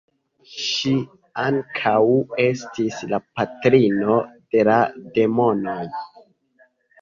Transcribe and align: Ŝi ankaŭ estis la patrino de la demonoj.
Ŝi 0.59 0.93
ankaŭ 1.43 1.99
estis 2.45 2.97
la 3.11 3.19
patrino 3.41 4.17
de 4.57 4.65
la 4.71 4.79
demonoj. 5.19 5.79